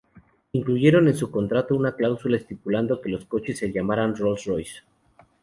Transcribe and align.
Incluyeron 0.53 1.07
en 1.07 1.13
su 1.15 1.29
contrato 1.29 1.75
una 1.75 1.91
cláusula 1.95 2.35
estipulando 2.37 2.99
que 3.01 3.09
los 3.11 3.25
coches 3.25 3.59
se 3.59 3.71
llamarían 3.71 4.15
"Rolls-Royce". 4.15 4.81